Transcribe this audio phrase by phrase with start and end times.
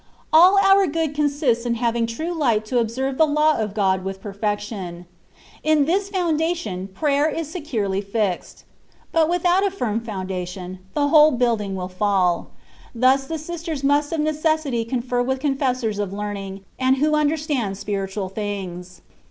[0.33, 4.19] All our good consists in having true light to observe the law of God with
[4.19, 5.05] perfection:
[5.63, 8.63] on this foundation prayer is securely fixed;
[9.11, 12.49] but without a firm foundation, the whole building will fall;
[12.95, 17.77] thus the sisters must of neces sity confer with confessors of learning, and who understand
[17.77, 19.03] spiritual things.